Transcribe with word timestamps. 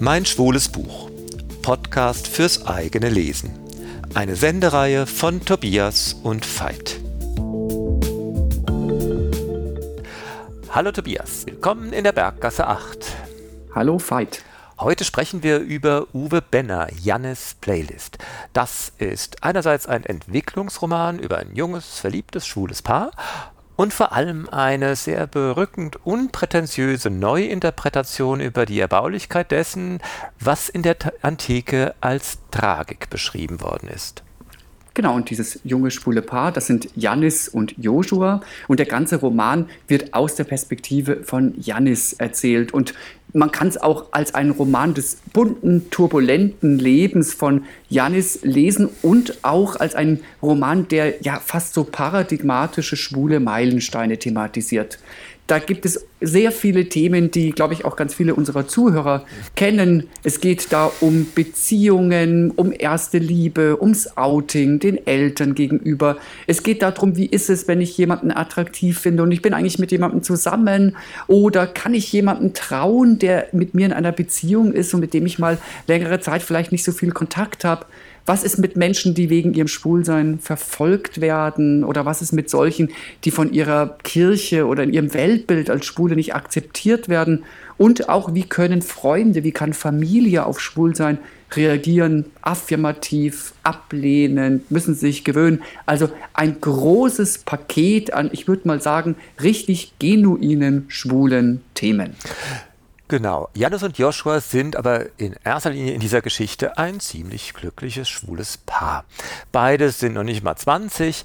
Mein 0.00 0.24
schwules 0.24 0.68
Buch. 0.68 1.10
Podcast 1.62 2.28
fürs 2.28 2.66
eigene 2.68 3.08
Lesen. 3.08 3.58
Eine 4.14 4.36
Sendereihe 4.36 5.08
von 5.08 5.44
Tobias 5.44 6.12
und 6.22 6.46
Veit. 6.46 7.00
Hallo 10.70 10.92
Tobias, 10.92 11.46
willkommen 11.46 11.92
in 11.92 12.04
der 12.04 12.12
Berggasse 12.12 12.68
8. 12.68 13.06
Hallo 13.74 13.98
Veit. 13.98 14.44
Heute 14.78 15.02
sprechen 15.02 15.42
wir 15.42 15.58
über 15.58 16.06
Uwe 16.14 16.42
Benner, 16.42 16.86
Jannis 17.02 17.56
Playlist. 17.60 18.18
Das 18.52 18.92
ist 18.98 19.42
einerseits 19.42 19.86
ein 19.86 20.04
Entwicklungsroman 20.04 21.18
über 21.18 21.38
ein 21.38 21.56
junges, 21.56 21.98
verliebtes, 21.98 22.46
schwules 22.46 22.82
Paar 22.82 23.10
und 23.78 23.94
vor 23.94 24.12
allem 24.12 24.48
eine 24.48 24.96
sehr 24.96 25.28
berückend 25.28 26.04
unprätentiöse 26.04 27.10
Neuinterpretation 27.10 28.40
über 28.40 28.66
die 28.66 28.80
Erbaulichkeit 28.80 29.52
dessen, 29.52 30.00
was 30.40 30.68
in 30.68 30.82
der 30.82 30.96
Antike 31.22 31.94
als 32.00 32.38
Tragik 32.50 33.08
beschrieben 33.08 33.60
worden 33.60 33.88
ist. 33.88 34.24
Genau, 34.94 35.14
und 35.14 35.30
dieses 35.30 35.60
junge 35.62 35.92
schwule 35.92 36.22
Paar, 36.22 36.50
das 36.50 36.66
sind 36.66 36.88
Jannis 36.96 37.48
und 37.48 37.72
Joshua. 37.78 38.40
Und 38.66 38.80
der 38.80 38.86
ganze 38.86 39.20
Roman 39.20 39.68
wird 39.86 40.12
aus 40.12 40.34
der 40.34 40.42
Perspektive 40.42 41.22
von 41.22 41.54
Jannis 41.56 42.14
erzählt. 42.14 42.74
Und 42.74 42.94
man 43.32 43.52
kann 43.52 43.68
es 43.68 43.76
auch 43.76 44.06
als 44.12 44.34
einen 44.34 44.50
Roman 44.50 44.94
des 44.94 45.18
bunten, 45.32 45.90
turbulenten 45.90 46.78
Lebens 46.78 47.34
von 47.34 47.64
Jannis 47.88 48.40
lesen 48.42 48.88
und 49.02 49.38
auch 49.42 49.76
als 49.76 49.94
einen 49.94 50.20
Roman, 50.42 50.88
der 50.88 51.22
ja 51.22 51.40
fast 51.40 51.74
so 51.74 51.84
paradigmatische 51.84 52.96
schwule 52.96 53.40
Meilensteine 53.40 54.18
thematisiert. 54.18 54.98
Da 55.48 55.58
gibt 55.58 55.86
es 55.86 56.06
sehr 56.20 56.52
viele 56.52 56.90
Themen, 56.90 57.30
die, 57.30 57.52
glaube 57.52 57.72
ich, 57.72 57.86
auch 57.86 57.96
ganz 57.96 58.12
viele 58.12 58.34
unserer 58.34 58.68
Zuhörer 58.68 59.24
kennen. 59.56 60.06
Es 60.22 60.42
geht 60.42 60.74
da 60.74 60.92
um 61.00 61.26
Beziehungen, 61.34 62.50
um 62.50 62.70
erste 62.70 63.16
Liebe, 63.16 63.80
ums 63.80 64.18
Outing, 64.18 64.78
den 64.78 65.06
Eltern 65.06 65.54
gegenüber. 65.54 66.18
Es 66.46 66.62
geht 66.62 66.82
darum, 66.82 67.16
wie 67.16 67.24
ist 67.24 67.48
es, 67.48 67.66
wenn 67.66 67.80
ich 67.80 67.96
jemanden 67.96 68.30
attraktiv 68.30 68.98
finde 68.98 69.22
und 69.22 69.32
ich 69.32 69.40
bin 69.40 69.54
eigentlich 69.54 69.78
mit 69.78 69.90
jemandem 69.90 70.22
zusammen 70.22 70.96
oder 71.28 71.66
kann 71.66 71.94
ich 71.94 72.12
jemanden 72.12 72.52
trauen, 72.52 73.18
der 73.18 73.48
mit 73.52 73.72
mir 73.72 73.86
in 73.86 73.94
einer 73.94 74.12
Beziehung 74.12 74.74
ist 74.74 74.92
und 74.92 75.00
mit 75.00 75.14
dem 75.14 75.24
ich 75.24 75.38
mal 75.38 75.56
längere 75.86 76.20
Zeit 76.20 76.42
vielleicht 76.42 76.72
nicht 76.72 76.84
so 76.84 76.92
viel 76.92 77.12
Kontakt 77.12 77.64
habe. 77.64 77.86
Was 78.28 78.44
ist 78.44 78.58
mit 78.58 78.76
Menschen, 78.76 79.14
die 79.14 79.30
wegen 79.30 79.54
ihrem 79.54 79.68
Schwulsein 79.68 80.38
verfolgt 80.38 81.22
werden? 81.22 81.82
Oder 81.82 82.04
was 82.04 82.20
ist 82.20 82.32
mit 82.32 82.50
solchen, 82.50 82.90
die 83.24 83.30
von 83.30 83.54
ihrer 83.54 83.96
Kirche 84.02 84.66
oder 84.66 84.82
in 84.82 84.92
ihrem 84.92 85.14
Weltbild 85.14 85.70
als 85.70 85.86
Schwule 85.86 86.14
nicht 86.14 86.34
akzeptiert 86.34 87.08
werden? 87.08 87.44
Und 87.78 88.10
auch, 88.10 88.34
wie 88.34 88.42
können 88.42 88.82
Freunde, 88.82 89.44
wie 89.44 89.52
kann 89.52 89.72
Familie 89.72 90.44
auf 90.44 90.60
Schwulsein 90.60 91.16
reagieren? 91.56 92.26
Affirmativ, 92.42 93.54
ablehnend, 93.62 94.70
müssen 94.70 94.94
sich 94.94 95.24
gewöhnen. 95.24 95.62
Also 95.86 96.10
ein 96.34 96.60
großes 96.60 97.38
Paket 97.38 98.12
an, 98.12 98.28
ich 98.34 98.46
würde 98.46 98.68
mal 98.68 98.82
sagen, 98.82 99.16
richtig 99.42 99.94
genuinen 99.98 100.84
schwulen 100.88 101.62
Themen. 101.72 102.14
Genau. 103.08 103.48
Janus 103.54 103.82
und 103.82 103.96
Joshua 103.96 104.40
sind 104.40 104.76
aber 104.76 105.06
in 105.18 105.34
erster 105.42 105.70
Linie 105.70 105.94
in 105.94 106.00
dieser 106.00 106.20
Geschichte 106.20 106.76
ein 106.76 107.00
ziemlich 107.00 107.54
glückliches 107.54 108.06
schwules 108.06 108.58
Paar. 108.58 109.06
Beide 109.50 109.90
sind 109.90 110.12
noch 110.12 110.24
nicht 110.24 110.44
mal 110.44 110.56
20 110.56 111.24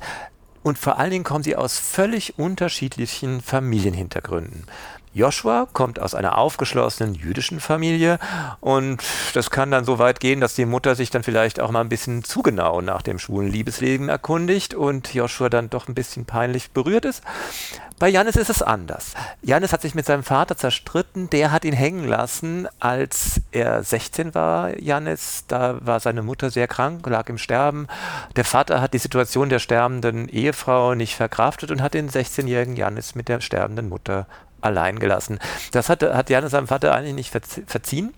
und 0.63 0.77
vor 0.79 0.97
allen 0.97 1.11
Dingen 1.11 1.25
kommen 1.25 1.43
sie 1.43 1.57
aus 1.57 1.77
völlig 1.77 2.39
unterschiedlichen 2.39 3.41
Familienhintergründen. 3.41 4.65
Joshua 5.13 5.67
kommt 5.71 5.99
aus 5.99 6.15
einer 6.15 6.37
aufgeschlossenen 6.37 7.13
jüdischen 7.13 7.59
Familie 7.59 8.17
und 8.61 9.03
das 9.33 9.51
kann 9.51 9.69
dann 9.69 9.85
so 9.85 9.99
weit 9.99 10.19
gehen, 10.19 10.41
dass 10.41 10.55
die 10.55 10.65
Mutter 10.65 10.95
sich 10.95 11.11
dann 11.11 11.23
vielleicht 11.23 11.59
auch 11.59 11.69
mal 11.69 11.81
ein 11.81 11.89
bisschen 11.89 12.23
zu 12.23 12.41
genau 12.41 12.81
nach 12.81 13.03
dem 13.03 13.19
schwulen 13.19 13.51
Liebesleben 13.51 14.09
erkundigt 14.09 14.73
und 14.73 15.13
Joshua 15.13 15.49
dann 15.49 15.69
doch 15.69 15.87
ein 15.87 15.93
bisschen 15.93 16.25
peinlich 16.25 16.71
berührt 16.71 17.05
ist. 17.05 17.23
Bei 17.99 18.09
Janis 18.09 18.35
ist 18.35 18.49
es 18.49 18.61
anders. 18.61 19.13
Janis 19.43 19.71
hat 19.71 19.81
sich 19.81 19.95
mit 19.95 20.05
seinem 20.05 20.23
Vater 20.23 20.57
zerstritten, 20.57 21.29
der 21.29 21.51
hat 21.51 21.63
ihn 21.63 21.73
hängen 21.73 22.05
lassen, 22.05 22.67
als 22.79 23.39
er 23.51 23.83
16 23.83 24.33
war, 24.33 24.77
Janis. 24.77 25.45
Da 25.47 25.77
war 25.79 25.99
seine 25.99 26.23
Mutter 26.23 26.49
sehr 26.49 26.67
krank, 26.67 27.05
lag 27.07 27.29
im 27.29 27.37
Sterben. 27.37 27.87
Der 28.35 28.45
Vater 28.45 28.81
hat 28.81 28.93
die 28.93 28.97
Situation 28.99 29.49
der 29.49 29.59
sterbenden 29.59 30.27
Ehefrau 30.27 30.95
nicht 30.95 31.15
verkraftet 31.15 31.71
und 31.71 31.81
hat 31.81 31.93
den 31.93 32.09
16-jährigen 32.09 32.75
Janis 32.75 33.15
mit 33.15 33.29
der 33.29 33.39
sterbenden 33.39 33.87
Mutter 33.89 34.27
allein 34.63 34.99
gelassen. 34.99 35.39
Das 35.71 35.89
hat, 35.89 36.03
hat 36.03 36.29
Janis 36.29 36.51
seinem 36.51 36.67
Vater 36.67 36.93
eigentlich 36.93 37.31
nicht 37.31 37.47
verziehen. 37.67 38.13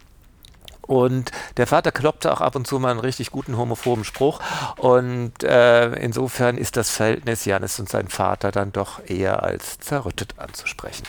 Und 0.81 1.31
der 1.57 1.65
Vater 1.65 1.91
kloppte 1.91 2.31
auch 2.31 2.41
ab 2.41 2.55
und 2.55 2.67
zu 2.67 2.79
mal 2.79 2.91
einen 2.91 2.99
richtig 2.99 3.31
guten 3.31 3.57
homophoben 3.57 4.03
Spruch. 4.03 4.39
Und 4.77 5.43
äh, 5.43 5.93
insofern 5.95 6.57
ist 6.57 6.77
das 6.77 6.91
Verhältnis 6.91 7.45
Janis 7.45 7.79
und 7.79 7.89
sein 7.89 8.07
Vater 8.07 8.51
dann 8.51 8.71
doch 8.71 9.03
eher 9.05 9.43
als 9.43 9.79
zerrüttet 9.79 10.35
anzusprechen. 10.37 11.03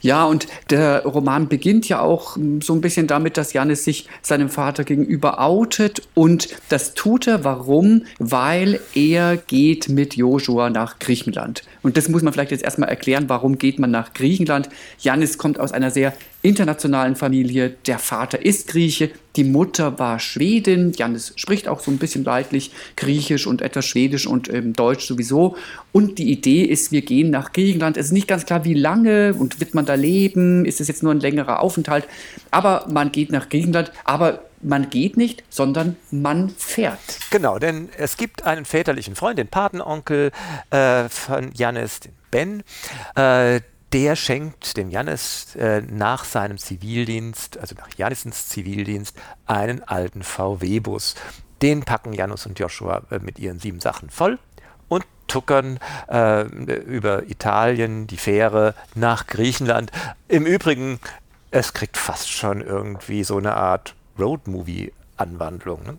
Ja, 0.00 0.24
und 0.24 0.46
der 0.70 1.04
Roman 1.04 1.48
beginnt 1.48 1.88
ja 1.88 2.00
auch 2.00 2.36
hm, 2.36 2.62
so 2.62 2.72
ein 2.74 2.80
bisschen 2.80 3.06
damit, 3.06 3.36
dass 3.36 3.52
Janis 3.52 3.84
sich 3.84 4.08
seinem 4.22 4.48
Vater 4.48 4.84
gegenüber 4.84 5.40
outet. 5.40 6.02
Und 6.14 6.48
das 6.68 6.94
tut 6.94 7.26
er. 7.26 7.44
Warum? 7.44 8.04
Weil 8.18 8.80
er 8.94 9.36
geht 9.36 9.88
mit 9.88 10.16
Joshua 10.16 10.70
nach 10.70 10.98
Griechenland. 10.98 11.62
Und 11.82 11.96
das 11.96 12.08
muss 12.08 12.22
man 12.22 12.32
vielleicht 12.32 12.50
jetzt 12.50 12.64
erstmal 12.64 12.88
erklären, 12.88 13.28
warum 13.28 13.58
geht 13.58 13.78
man 13.78 13.90
nach 13.90 14.14
Griechenland. 14.14 14.68
Janis 14.98 15.38
kommt 15.38 15.58
aus 15.58 15.72
einer 15.72 15.90
sehr 15.90 16.14
internationalen 16.42 17.16
Familie. 17.16 17.74
Der 17.86 17.98
Vater 17.98 18.44
ist 18.44 18.68
Grieche, 18.68 19.10
die 19.36 19.44
Mutter 19.44 19.98
war 19.98 20.18
Schwedin. 20.18 20.92
Janis 20.96 21.32
spricht 21.36 21.68
auch 21.68 21.80
so 21.80 21.90
ein 21.90 21.98
bisschen 21.98 22.24
leidlich 22.24 22.72
Griechisch 22.96 23.46
und 23.46 23.62
etwas 23.62 23.86
Schwedisch 23.86 24.26
und 24.26 24.52
ähm, 24.52 24.72
Deutsch 24.72 25.06
sowieso. 25.06 25.56
Und 25.92 26.18
die 26.18 26.30
Idee 26.30 26.62
ist, 26.62 26.92
wir 26.92 27.02
gehen 27.02 27.30
nach 27.30 27.52
Griechenland. 27.52 27.96
Es 27.96 28.06
ist 28.06 28.12
nicht 28.12 28.28
ganz 28.28 28.46
klar, 28.46 28.64
wie 28.64 28.74
lange 28.74 29.34
und 29.34 29.60
wird 29.60 29.74
man 29.74 29.86
da 29.86 29.94
leben. 29.94 30.64
Ist 30.64 30.80
es 30.80 30.88
jetzt 30.88 31.02
nur 31.02 31.12
ein 31.12 31.20
längerer 31.20 31.60
Aufenthalt? 31.60 32.06
Aber 32.50 32.86
man 32.90 33.12
geht 33.12 33.30
nach 33.30 33.48
Griechenland. 33.48 33.92
Aber 34.04 34.42
man 34.62 34.90
geht 34.90 35.16
nicht, 35.16 35.42
sondern 35.48 35.96
man 36.10 36.50
fährt. 36.50 36.98
Genau, 37.30 37.58
denn 37.58 37.88
es 37.96 38.16
gibt 38.16 38.44
einen 38.44 38.64
väterlichen 38.64 39.14
Freund, 39.14 39.38
den 39.38 39.48
Patenonkel 39.48 40.32
äh, 40.70 41.08
von 41.08 41.50
Janis, 41.54 42.00
den 42.00 42.12
Ben. 42.30 42.62
Äh, 43.16 43.60
der 43.92 44.14
schenkt 44.16 44.76
dem 44.76 44.90
Jannis 44.90 45.56
äh, 45.56 45.82
nach 45.82 46.24
seinem 46.24 46.58
Zivildienst, 46.58 47.58
also 47.58 47.74
nach 47.74 47.88
Jannisens 47.96 48.48
Zivildienst, 48.48 49.16
einen 49.46 49.82
alten 49.82 50.22
VW-Bus. 50.22 51.16
Den 51.62 51.82
packen 51.82 52.12
Janus 52.12 52.46
und 52.46 52.58
Joshua 52.58 53.02
äh, 53.10 53.18
mit 53.18 53.38
ihren 53.38 53.58
sieben 53.58 53.80
Sachen 53.80 54.10
voll 54.10 54.38
und 54.88 55.04
tuckern 55.26 55.78
äh, 56.08 56.42
über 56.42 57.28
Italien, 57.28 58.06
die 58.06 58.16
Fähre 58.16 58.74
nach 58.94 59.26
Griechenland. 59.26 59.90
Im 60.28 60.46
Übrigen, 60.46 61.00
es 61.50 61.72
kriegt 61.72 61.96
fast 61.96 62.30
schon 62.30 62.60
irgendwie 62.60 63.24
so 63.24 63.38
eine 63.38 63.54
Art 63.54 63.94
Roadmovie-Anwandlung. 64.18 65.82
Ne? 65.84 65.98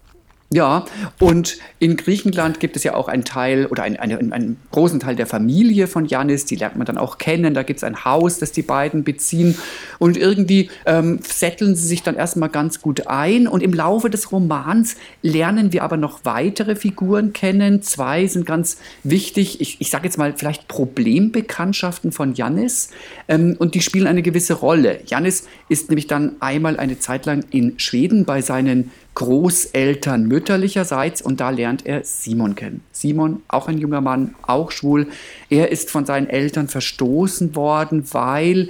Ja, 0.54 0.84
und 1.22 1.60
in 1.80 1.96
Griechenland 1.96 2.60
gibt 2.60 2.76
es 2.76 2.84
ja 2.84 2.94
auch 2.94 3.08
einen 3.08 3.24
Teil 3.24 3.68
oder 3.68 3.84
einen, 3.84 3.96
einen, 3.96 4.34
einen 4.34 4.58
großen 4.72 5.00
Teil 5.00 5.16
der 5.16 5.26
Familie 5.26 5.88
von 5.88 6.06
Janis, 6.06 6.44
die 6.44 6.58
lernt 6.58 6.76
man 6.76 6.86
dann 6.86 6.98
auch 6.98 7.18
kennen. 7.18 7.54
Da 7.54 7.64
gibt 7.64 7.78
es 7.78 7.86
ein 7.86 8.04
Haus, 8.04 8.38
das 8.38 8.52
die 8.52 8.62
beiden 8.62 9.06
beziehen. 9.06 9.58
Und 9.98 10.18
irgendwie 10.18 10.70
ähm, 10.86 11.20
setteln 11.24 11.74
sie 11.76 11.88
sich 11.88 12.04
dann 12.04 12.18
erstmal 12.18 12.50
ganz 12.50 12.82
gut 12.82 13.08
ein. 13.08 13.48
Und 13.48 13.64
im 13.64 13.74
Laufe 13.74 14.10
des 14.10 14.34
Romans 14.34 14.98
lernen 15.22 15.72
wir 15.72 15.84
aber 15.84 15.96
noch 15.96 16.20
weitere 16.26 16.76
Figuren 16.76 17.32
kennen. 17.32 17.82
Zwei 17.82 18.28
sind 18.28 18.46
ganz 18.46 18.76
wichtig. 19.04 19.62
Ich, 19.62 19.80
ich 19.80 19.90
sage 19.90 20.04
jetzt 20.04 20.18
mal 20.18 20.34
vielleicht 20.36 20.68
Problembekanntschaften 20.68 22.12
von 22.12 22.34
Janis. 22.34 22.90
Ähm, 23.30 23.56
und 23.58 23.74
die 23.74 23.82
spielen 23.82 24.06
eine 24.06 24.22
gewisse 24.22 24.56
Rolle. 24.56 25.00
Janis 25.06 25.48
ist 25.70 25.88
nämlich 25.88 26.08
dann 26.08 26.36
einmal 26.42 26.78
eine 26.78 27.00
Zeit 27.00 27.26
lang 27.26 27.46
in 27.52 27.80
Schweden 27.80 28.26
bei 28.26 28.42
seinen 28.42 28.92
Großeltern 29.14 30.24
mütterlicherseits 30.24 31.22
und 31.22 31.42
da 31.42 31.50
lernt 31.50 31.86
er 31.86 32.04
Simon 32.04 32.56
kennen. 32.56 32.82
Simon, 32.92 33.44
auch 33.50 33.68
ein 33.68 33.78
junger 33.78 34.00
Mann, 34.00 34.36
auch 34.42 34.72
schwul. 34.72 35.08
Er 35.50 35.72
ist 35.72 35.92
von 35.92 36.06
seinen 36.06 36.30
Eltern 36.30 36.70
verstoßen 36.70 37.56
worden, 37.56 38.06
weil 38.12 38.70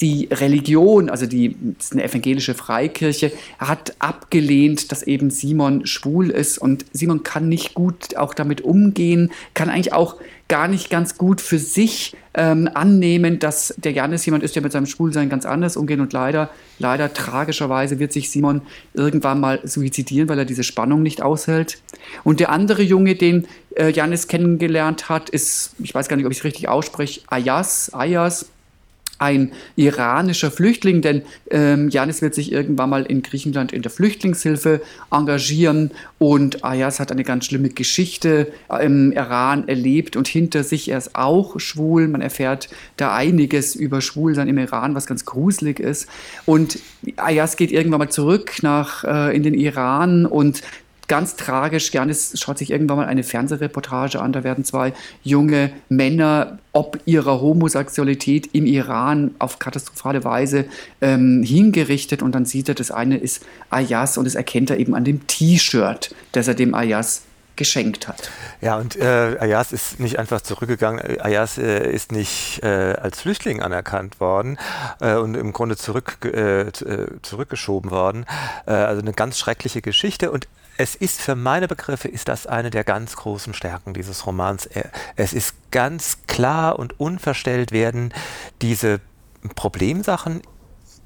die 0.00 0.28
Religion, 0.30 1.10
also 1.10 1.26
die 1.26 1.56
eine 1.92 2.04
evangelische 2.04 2.54
Freikirche, 2.54 3.32
hat 3.58 3.94
abgelehnt, 3.98 4.92
dass 4.92 5.02
eben 5.02 5.30
Simon 5.30 5.86
schwul 5.86 6.30
ist. 6.30 6.58
Und 6.58 6.84
Simon 6.92 7.22
kann 7.22 7.48
nicht 7.48 7.74
gut 7.74 8.16
auch 8.16 8.34
damit 8.34 8.60
umgehen, 8.60 9.32
kann 9.54 9.68
eigentlich 9.68 9.92
auch 9.92 10.16
gar 10.46 10.68
nicht 10.68 10.90
ganz 10.90 11.16
gut 11.16 11.40
für 11.40 11.58
sich 11.58 12.14
ähm, 12.34 12.68
annehmen, 12.72 13.38
dass 13.38 13.74
der 13.76 13.92
Janis 13.92 14.26
jemand 14.26 14.44
ist, 14.44 14.54
der 14.54 14.62
mit 14.62 14.72
seinem 14.72 14.86
Schwulsein 14.86 15.28
ganz 15.28 15.46
anders 15.46 15.76
umgeht. 15.76 15.98
Und 15.98 16.12
leider, 16.12 16.50
leider 16.78 17.12
tragischerweise 17.12 17.98
wird 17.98 18.12
sich 18.12 18.30
Simon 18.30 18.62
irgendwann 18.92 19.40
mal 19.40 19.60
suizidieren, 19.64 20.28
weil 20.28 20.38
er 20.38 20.44
diese 20.44 20.62
Spannung 20.62 21.02
nicht 21.02 21.22
aushält. 21.22 21.78
Und 22.22 22.40
der 22.40 22.50
andere 22.50 22.82
Junge, 22.82 23.14
den 23.16 23.48
äh, 23.74 23.90
Janis 23.90 24.28
kennengelernt 24.28 25.08
hat, 25.08 25.30
ist, 25.30 25.74
ich 25.78 25.94
weiß 25.94 26.08
gar 26.08 26.16
nicht, 26.16 26.26
ob 26.26 26.32
ich 26.32 26.38
es 26.38 26.44
richtig 26.44 26.68
ausspreche, 26.68 27.22
Ayas, 27.26 27.92
Ayas, 27.92 28.46
ein 29.24 29.52
iranischer 29.76 30.50
Flüchtling, 30.50 31.02
denn 31.02 31.22
ähm, 31.50 31.88
Janis 31.88 32.22
wird 32.22 32.34
sich 32.34 32.52
irgendwann 32.52 32.90
mal 32.90 33.04
in 33.04 33.22
Griechenland 33.22 33.72
in 33.72 33.82
der 33.82 33.90
Flüchtlingshilfe 33.90 34.80
engagieren 35.10 35.90
und 36.18 36.64
Ayas 36.64 37.00
hat 37.00 37.10
eine 37.10 37.24
ganz 37.24 37.46
schlimme 37.46 37.70
Geschichte 37.70 38.52
im 38.80 39.12
Iran 39.12 39.68
erlebt 39.68 40.16
und 40.16 40.28
hinter 40.28 40.62
sich 40.62 40.90
er 40.90 40.98
ist 40.98 41.16
auch 41.16 41.58
schwul. 41.58 42.08
Man 42.08 42.20
erfährt 42.20 42.68
da 42.96 43.14
einiges 43.14 43.74
über 43.74 44.00
Schwulsein 44.00 44.48
im 44.48 44.58
Iran, 44.58 44.94
was 44.94 45.06
ganz 45.06 45.24
gruselig 45.24 45.80
ist. 45.80 46.08
Und 46.46 46.78
Ayas 47.16 47.56
geht 47.56 47.72
irgendwann 47.72 48.00
mal 48.00 48.10
zurück 48.10 48.62
nach 48.62 49.04
äh, 49.04 49.36
in 49.36 49.42
den 49.42 49.54
Iran 49.54 50.26
und 50.26 50.62
ganz 51.08 51.36
tragisch. 51.36 51.92
Janis 51.92 52.38
schaut 52.40 52.58
sich 52.58 52.70
irgendwann 52.70 52.98
mal 52.98 53.06
eine 53.06 53.22
Fernsehreportage 53.22 54.20
an. 54.20 54.32
Da 54.32 54.44
werden 54.44 54.64
zwei 54.64 54.92
junge 55.22 55.72
Männer 55.88 56.58
ob 56.74 56.98
ihrer 57.04 57.40
Homosexualität 57.40 58.50
im 58.52 58.66
Iran 58.66 59.36
auf 59.38 59.60
katastrophale 59.60 60.24
Weise 60.24 60.66
ähm, 61.00 61.44
hingerichtet. 61.44 62.20
Und 62.20 62.34
dann 62.34 62.44
sieht 62.44 62.68
er, 62.68 62.74
das 62.74 62.90
eine 62.90 63.16
ist 63.16 63.46
Ayas 63.70 64.18
und 64.18 64.24
das 64.24 64.34
erkennt 64.34 64.70
er 64.70 64.78
eben 64.78 64.94
an 64.94 65.04
dem 65.04 65.24
T-Shirt, 65.28 66.14
das 66.32 66.48
er 66.48 66.54
dem 66.54 66.74
Ayas 66.74 67.22
geschenkt 67.56 68.08
hat. 68.08 68.30
Ja, 68.60 68.76
und 68.76 68.96
äh, 68.96 69.36
Ayas 69.38 69.72
ist 69.72 70.00
nicht 70.00 70.18
einfach 70.18 70.40
zurückgegangen. 70.40 71.20
Ayas 71.20 71.58
äh, 71.58 71.88
ist 71.92 72.10
nicht 72.10 72.60
äh, 72.62 72.96
als 73.00 73.20
Flüchtling 73.20 73.62
anerkannt 73.62 74.18
worden 74.18 74.58
äh, 75.00 75.14
und 75.14 75.36
im 75.36 75.52
Grunde 75.52 75.76
zurück, 75.76 76.18
äh, 76.24 76.62
äh, 76.62 76.72
zurückgeschoben 77.22 77.90
worden. 77.90 78.26
also 78.66 79.00
eine 79.00 79.12
ganz 79.12 79.38
schreckliche 79.38 79.82
Geschichte. 79.82 80.30
Und 80.30 80.48
es 80.76 80.94
ist 80.94 81.20
für 81.20 81.34
meine 81.34 81.68
Begriffe 81.68 82.08
ist 82.08 82.28
das 82.28 82.46
eine 82.46 82.70
der 82.70 82.84
ganz 82.84 83.16
großen 83.16 83.54
Stärken 83.54 83.94
dieses 83.94 84.26
Romans. 84.26 84.68
Es 85.16 85.32
ist 85.32 85.54
ganz 85.70 86.18
klar 86.26 86.78
und 86.78 86.98
unverstellt 86.98 87.72
werden 87.72 88.12
diese 88.60 89.00
Problemsachen 89.54 90.42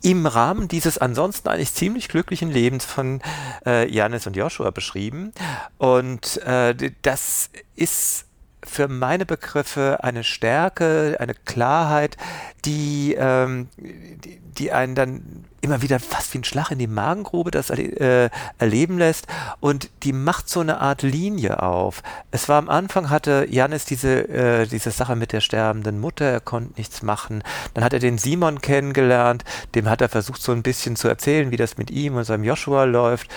im 0.02 0.26
Rahmen 0.26 0.68
dieses 0.68 0.98
ansonsten 0.98 1.48
eigentlich 1.48 1.74
ziemlich 1.74 2.08
glücklichen 2.08 2.50
Lebens 2.50 2.84
von 2.84 3.20
äh, 3.66 3.90
Janis 3.92 4.26
und 4.26 4.36
Joshua 4.36 4.70
beschrieben. 4.70 5.32
Und 5.76 6.36
äh, 6.44 6.74
das 7.02 7.50
ist 7.74 8.27
für 8.64 8.88
meine 8.88 9.25
Begriffe 9.25 9.99
eine 10.02 10.25
Stärke, 10.25 11.16
eine 11.20 11.34
Klarheit, 11.34 12.16
die, 12.64 13.14
ähm, 13.19 13.69
die, 13.76 14.40
die, 14.40 14.72
einen 14.72 14.94
dann 14.94 15.44
immer 15.60 15.81
wieder 15.82 16.00
fast 16.00 16.34
wie 16.34 16.38
ein 16.38 16.44
Schlag 16.44 16.70
in 16.70 16.78
die 16.78 16.87
Magengrube 16.87 17.50
das 17.50 17.70
äh, 17.70 18.31
erleben 18.58 18.99
lässt 18.99 19.26
und 19.60 19.90
die 20.02 20.12
macht 20.12 20.49
so 20.49 20.60
eine 20.60 20.81
Art 20.81 21.02
Linie 21.02 21.62
auf. 21.62 22.02
Es 22.31 22.49
war 22.49 22.58
am 22.58 22.69
Anfang 22.69 23.10
hatte 23.10 23.46
Janis 23.49 23.84
diese, 23.84 24.28
äh, 24.28 24.66
diese 24.66 24.90
Sache 24.90 25.14
mit 25.14 25.32
der 25.32 25.40
sterbenden 25.40 26.00
Mutter, 26.00 26.25
er 26.25 26.40
konnte 26.40 26.75
nichts 26.76 27.02
machen. 27.02 27.43
Dann 27.75 27.84
hat 27.84 27.93
er 27.93 28.00
den 28.00 28.19
Simon 28.19 28.61
kennengelernt, 28.61 29.44
dem 29.75 29.88
hat 29.88 30.00
er 30.00 30.08
versucht 30.08 30.43
so 30.43 30.52
ein 30.52 30.62
bisschen 30.62 30.96
zu 30.96 31.08
erzählen, 31.08 31.50
wie 31.50 31.56
das 31.56 31.78
mit 31.78 31.90
ihm 31.90 32.16
und 32.16 32.25
seinem 32.25 32.44
Joshua 32.44 32.84
läuft 32.84 33.28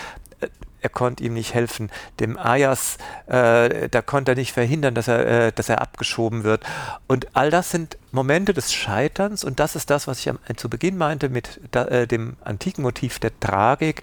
er 0.82 0.90
konnte 0.90 1.24
ihm 1.24 1.34
nicht 1.34 1.54
helfen. 1.54 1.90
Dem 2.20 2.38
Ayas, 2.38 2.98
äh, 3.26 3.88
da 3.88 4.02
konnte 4.02 4.32
er 4.32 4.34
nicht 4.36 4.52
verhindern, 4.52 4.94
dass 4.94 5.08
er, 5.08 5.26
äh, 5.26 5.52
dass 5.52 5.68
er 5.68 5.80
abgeschoben 5.80 6.44
wird. 6.44 6.64
Und 7.06 7.28
all 7.34 7.50
das 7.50 7.70
sind 7.70 7.96
Momente 8.10 8.52
des 8.52 8.72
Scheiterns 8.72 9.44
und 9.44 9.60
das 9.60 9.76
ist 9.76 9.90
das, 9.90 10.06
was 10.06 10.18
ich 10.18 10.28
am, 10.28 10.38
zu 10.56 10.68
Beginn 10.68 10.98
meinte 10.98 11.28
mit 11.28 11.60
da, 11.70 11.84
äh, 11.86 12.06
dem 12.06 12.36
antiken 12.44 12.82
Motiv 12.82 13.18
der 13.18 13.38
Tragik. 13.40 14.02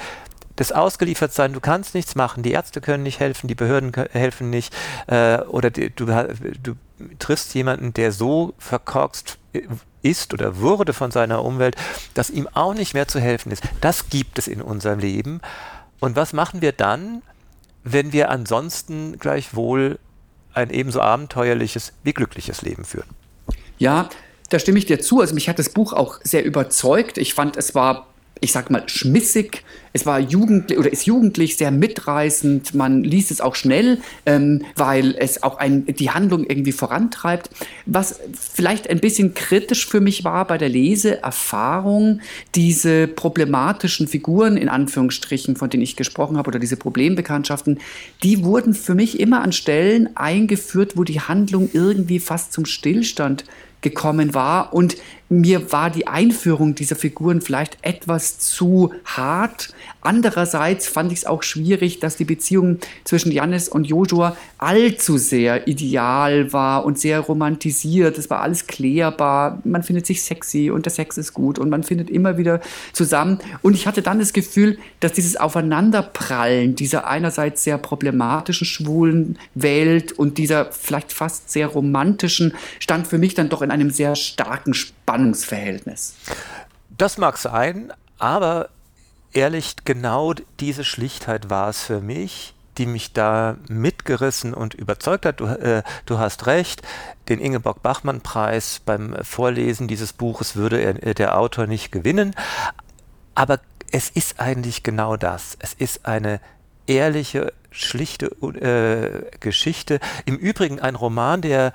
Das 0.55 0.71
Ausgeliefertsein, 0.71 1.53
du 1.53 1.61
kannst 1.61 1.95
nichts 1.95 2.15
machen, 2.15 2.43
die 2.43 2.51
Ärzte 2.51 2.81
können 2.81 3.03
nicht 3.03 3.19
helfen, 3.19 3.47
die 3.47 3.55
Behörden 3.55 3.93
helfen 4.11 4.49
nicht, 4.49 4.75
äh, 5.07 5.39
oder 5.39 5.69
die, 5.69 5.89
du, 5.89 6.05
du 6.05 6.75
triffst 7.17 7.53
jemanden, 7.53 7.93
der 7.93 8.11
so 8.11 8.53
verkorkst 8.57 9.37
ist 10.01 10.33
oder 10.33 10.59
wurde 10.59 10.93
von 10.93 11.11
seiner 11.11 11.43
Umwelt, 11.43 11.75
dass 12.13 12.29
ihm 12.29 12.47
auch 12.53 12.73
nicht 12.73 12.93
mehr 12.93 13.07
zu 13.07 13.19
helfen 13.19 13.51
ist. 13.51 13.63
Das 13.81 14.09
gibt 14.09 14.37
es 14.39 14.47
in 14.47 14.61
unserem 14.61 14.99
Leben. 14.99 15.41
Und 15.99 16.15
was 16.15 16.33
machen 16.33 16.61
wir 16.61 16.71
dann, 16.71 17.21
wenn 17.83 18.13
wir 18.13 18.29
ansonsten 18.29 19.17
gleichwohl 19.19 19.99
ein 20.53 20.69
ebenso 20.69 21.01
abenteuerliches 21.01 21.93
wie 22.03 22.13
glückliches 22.13 22.61
Leben 22.61 22.85
führen? 22.85 23.09
Ja, 23.77 24.09
da 24.49 24.59
stimme 24.59 24.79
ich 24.79 24.85
dir 24.85 24.99
zu. 24.99 25.21
Also 25.21 25.33
mich 25.33 25.47
hat 25.47 25.59
das 25.59 25.69
Buch 25.69 25.93
auch 25.93 26.19
sehr 26.23 26.43
überzeugt. 26.43 27.17
Ich 27.17 27.33
fand, 27.33 27.55
es 27.55 27.75
war 27.75 28.07
ich 28.41 28.51
sag 28.51 28.69
mal, 28.69 28.83
schmissig. 28.87 29.63
Es 29.91 30.05
war 30.05 30.19
jugendlich 30.19 30.77
oder 30.77 30.91
ist 30.91 31.05
jugendlich 31.05 31.57
sehr 31.57 31.71
mitreißend. 31.71 32.75
Man 32.75 33.03
liest 33.03 33.31
es 33.31 33.41
auch 33.41 33.55
schnell, 33.55 33.99
ähm, 34.25 34.63
weil 34.75 35.15
es 35.17 35.41
auch 35.41 35.57
ein, 35.57 35.85
die 35.85 36.11
Handlung 36.11 36.45
irgendwie 36.45 36.71
vorantreibt. 36.71 37.49
Was 37.85 38.19
vielleicht 38.39 38.89
ein 38.89 38.99
bisschen 38.99 39.33
kritisch 39.33 39.87
für 39.87 39.99
mich 39.99 40.23
war 40.23 40.45
bei 40.45 40.57
der 40.57 40.69
Leseerfahrung, 40.69 42.21
diese 42.55 43.07
problematischen 43.07 44.07
Figuren 44.07 44.57
in 44.57 44.69
Anführungsstrichen, 44.69 45.55
von 45.55 45.69
denen 45.69 45.83
ich 45.83 45.95
gesprochen 45.95 46.37
habe, 46.37 46.49
oder 46.49 46.59
diese 46.59 46.77
Problembekanntschaften, 46.77 47.79
die 48.23 48.43
wurden 48.43 48.73
für 48.73 48.95
mich 48.95 49.19
immer 49.19 49.41
an 49.41 49.51
Stellen 49.51 50.15
eingeführt, 50.15 50.93
wo 50.95 51.03
die 51.03 51.19
Handlung 51.19 51.69
irgendwie 51.73 52.19
fast 52.19 52.53
zum 52.53 52.65
Stillstand 52.65 53.43
gekommen 53.81 54.33
war 54.33 54.73
und 54.73 54.97
mir 55.29 55.71
war 55.71 55.91
die 55.91 56.07
Einführung 56.07 56.73
dieser 56.73 56.95
Figuren 56.95 57.41
vielleicht 57.41 57.77
etwas 57.83 58.39
zu 58.39 58.93
hart. 59.05 59.73
Andererseits 60.01 60.87
fand 60.87 61.11
ich 61.11 61.19
es 61.19 61.25
auch 61.25 61.43
schwierig, 61.43 61.99
dass 61.99 62.17
die 62.17 62.25
Beziehung 62.25 62.79
zwischen 63.03 63.31
Jannis 63.31 63.69
und 63.69 63.85
Joshua 63.85 64.35
allzu 64.57 65.17
sehr 65.17 65.67
ideal 65.67 66.51
war 66.51 66.83
und 66.83 66.97
sehr 66.97 67.19
romantisiert. 67.19 68.17
Es 68.17 68.29
war 68.29 68.41
alles 68.41 68.65
klärbar. 68.65 69.61
Man 69.63 69.83
findet 69.83 70.07
sich 70.07 70.23
sexy 70.23 70.71
und 70.71 70.85
der 70.85 70.91
Sex 70.91 71.17
ist 71.17 71.33
gut 71.33 71.59
und 71.59 71.69
man 71.69 71.83
findet 71.83 72.09
immer 72.09 72.37
wieder 72.37 72.59
zusammen. 72.93 73.39
Und 73.61 73.75
ich 73.75 73.85
hatte 73.85 74.01
dann 74.01 74.19
das 74.19 74.33
Gefühl, 74.33 74.79
dass 74.99 75.13
dieses 75.13 75.37
Aufeinanderprallen 75.37 76.75
dieser 76.75 77.07
einerseits 77.07 77.63
sehr 77.63 77.77
problematischen 77.77 78.65
schwulen 78.65 79.37
Welt 79.53 80.11
und 80.11 80.39
dieser 80.39 80.71
vielleicht 80.71 81.13
fast 81.13 81.51
sehr 81.51 81.67
romantischen 81.67 82.55
stand 82.79 83.05
für 83.05 83.19
mich 83.19 83.35
dann 83.35 83.49
doch 83.49 83.61
in 83.61 83.69
einem 83.69 83.91
sehr 83.91 84.15
starken 84.15 84.73
Spannung 84.73 84.98
Spannungsverhältnis. 85.09 86.15
Das 86.89 87.17
mag 87.17 87.37
sein, 87.37 87.91
aber 88.19 88.69
ehrlich, 89.33 89.75
genau 89.83 90.33
diese 90.59 90.83
Schlichtheit 90.83 91.49
war 91.49 91.69
es 91.69 91.81
für 91.81 91.99
mich, 91.99 92.53
die 92.77 92.85
mich 92.85 93.11
da 93.11 93.57
mitgerissen 93.67 94.53
und 94.53 94.75
überzeugt 94.75 95.25
hat. 95.25 95.39
Du, 95.39 95.45
äh, 95.45 95.81
du 96.05 96.19
hast 96.19 96.45
recht, 96.45 96.83
den 97.27 97.39
Ingeborg-Bachmann-Preis 97.39 98.81
beim 98.85 99.15
Vorlesen 99.23 99.87
dieses 99.87 100.13
Buches 100.13 100.55
würde 100.55 100.79
er, 100.79 101.03
äh, 101.03 101.13
der 101.15 101.37
Autor 101.37 101.65
nicht 101.65 101.91
gewinnen. 101.91 102.35
Aber 103.33 103.59
es 103.91 104.09
ist 104.09 104.39
eigentlich 104.39 104.83
genau 104.83 105.17
das. 105.17 105.57
Es 105.59 105.73
ist 105.73 106.05
eine 106.05 106.39
ehrliche, 106.85 107.51
schlichte 107.71 108.27
äh, 108.27 109.37
Geschichte. 109.39 109.99
Im 110.25 110.35
Übrigen 110.35 110.79
ein 110.79 110.95
Roman, 110.95 111.41
der 111.41 111.73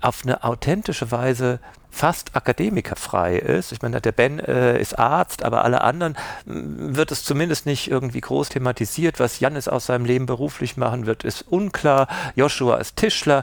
auf 0.00 0.22
eine 0.24 0.44
authentische 0.44 1.10
Weise 1.10 1.60
fast 1.90 2.36
akademikerfrei 2.36 3.36
ist. 3.36 3.72
Ich 3.72 3.82
meine, 3.82 4.00
der 4.00 4.12
Ben 4.12 4.38
äh, 4.38 4.80
ist 4.80 4.98
Arzt, 4.98 5.42
aber 5.42 5.64
alle 5.64 5.80
anderen 5.80 6.16
mm, 6.44 6.94
wird 6.94 7.10
es 7.10 7.24
zumindest 7.24 7.66
nicht 7.66 7.90
irgendwie 7.90 8.20
groß 8.20 8.50
thematisiert. 8.50 9.18
Was 9.18 9.40
Jannis 9.40 9.68
aus 9.68 9.86
seinem 9.86 10.04
Leben 10.04 10.26
beruflich 10.26 10.76
machen 10.76 11.06
wird, 11.06 11.24
ist 11.24 11.42
unklar. 11.42 12.06
Joshua 12.36 12.76
ist 12.76 12.96
Tischler. 12.96 13.42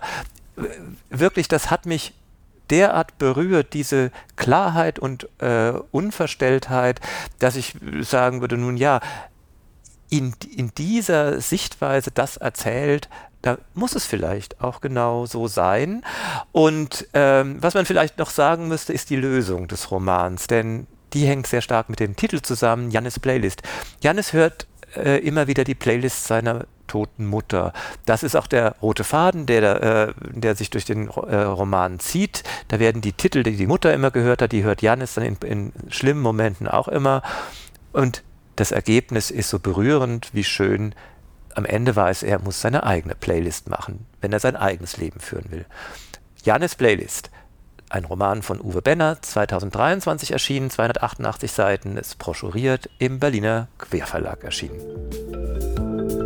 Wirklich, 1.10 1.48
das 1.48 1.70
hat 1.70 1.86
mich 1.86 2.14
derart 2.70 3.18
berührt, 3.18 3.74
diese 3.74 4.12
Klarheit 4.38 5.00
und 5.00 5.28
äh, 5.40 5.74
Unverstelltheit, 5.92 7.02
dass 7.40 7.56
ich 7.56 7.76
sagen 8.02 8.42
würde, 8.42 8.58
nun 8.58 8.78
ja, 8.78 9.02
in, 10.10 10.34
in 10.56 10.72
dieser 10.76 11.42
Sichtweise 11.42 12.12
das 12.12 12.38
erzählt, 12.38 13.10
da 13.46 13.60
muss 13.76 13.96
es 13.96 14.06
vielleicht 14.08 14.60
auch 14.62 14.82
genau 14.82 15.28
so 15.28 15.48
sein. 15.48 16.04
Und 16.52 17.08
ähm, 17.14 17.58
was 17.62 17.76
man 17.76 17.86
vielleicht 17.86 18.18
noch 18.18 18.32
sagen 18.32 18.68
müsste, 18.68 18.92
ist 18.92 19.12
die 19.12 19.16
Lösung 19.16 19.68
des 19.68 19.92
Romans, 19.92 20.48
denn 20.48 20.88
die 21.14 21.28
hängt 21.28 21.46
sehr 21.46 21.62
stark 21.62 21.88
mit 21.88 22.00
dem 22.00 22.16
Titel 22.16 22.42
zusammen, 22.42 22.90
Jannis 22.90 23.20
Playlist. 23.20 23.62
Jannis 24.02 24.34
hört 24.34 24.66
äh, 24.96 25.20
immer 25.20 25.46
wieder 25.46 25.64
die 25.64 25.76
Playlist 25.76 26.26
seiner 26.26 26.66
toten 26.88 27.28
Mutter. 27.28 27.72
Das 28.08 28.24
ist 28.24 28.36
auch 28.36 28.48
der 28.48 28.78
rote 28.82 29.04
Faden, 29.04 29.46
der, 29.46 29.84
äh, 29.84 30.14
der 30.32 30.56
sich 30.56 30.72
durch 30.72 30.86
den 30.86 31.08
äh, 31.08 31.36
Roman 31.36 32.00
zieht. 32.00 32.44
Da 32.70 32.80
werden 32.80 33.02
die 33.02 33.14
Titel, 33.14 33.44
die 33.44 33.58
die 33.58 33.68
Mutter 33.68 33.94
immer 33.94 34.10
gehört 34.10 34.42
hat, 34.42 34.54
die 34.54 34.64
hört 34.64 34.82
Janis 34.82 35.14
dann 35.14 35.24
in, 35.24 35.38
in 35.46 35.74
schlimmen 35.90 36.22
Momenten 36.22 36.68
auch 36.68 36.88
immer. 36.88 37.22
Und 37.94 38.24
das 38.56 38.72
Ergebnis 38.72 39.30
ist 39.30 39.50
so 39.50 39.60
berührend 39.60 40.30
wie 40.34 40.44
schön, 40.44 40.96
am 41.56 41.66
Ende 41.66 41.96
weiß 41.96 42.24
er, 42.24 42.34
er 42.34 42.40
muss 42.40 42.62
seine 42.62 42.84
eigene 42.84 43.16
Playlist 43.16 43.70
machen, 43.70 44.06
wenn 44.22 44.34
er 44.34 44.40
sein 44.40 44.56
eigenes 44.56 44.98
Leben 44.98 45.20
führen 45.20 45.52
will. 45.52 45.66
Janis 46.44 46.76
Playlist, 46.76 47.32
ein 47.90 48.06
Roman 48.06 48.42
von 48.42 48.62
Uwe 48.62 48.82
Benner, 48.82 49.22
2023 49.22 50.32
erschienen, 50.32 50.70
288 50.70 51.52
Seiten, 51.52 51.98
ist 51.98 52.18
broschuriert, 52.18 52.90
im 53.00 53.20
Berliner 53.20 53.68
Querverlag 53.78 54.44
erschienen. 54.44 56.25